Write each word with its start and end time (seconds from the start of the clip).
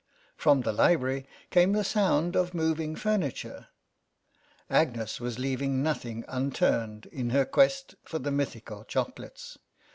From 0.35 0.61
the 0.61 0.73
library 0.73 1.27
came 1.51 1.73
the 1.73 1.83
sound 1.83 2.35
of 2.35 2.55
moving 2.55 2.95
furniture. 2.95 3.67
Agnes 4.67 5.19
was 5.19 5.37
leaving 5.37 5.83
nothing 5.83 6.25
un 6.27 6.49
turned 6.49 7.05
in 7.11 7.29
her 7.29 7.45
quest 7.45 7.93
for 8.03 8.17
the 8.17 8.31
mythical 8.31 8.83
chocolates. 8.83 9.59